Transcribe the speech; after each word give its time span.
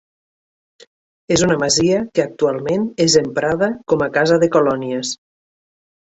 És 1.33 1.41
una 1.47 1.57
masia 1.63 1.99
que 2.15 2.23
actualment 2.23 2.87
és 3.05 3.17
emprada 3.21 3.69
com 3.93 4.05
a 4.05 4.09
casa 4.15 4.39
de 4.45 4.49
colònies. 4.57 5.13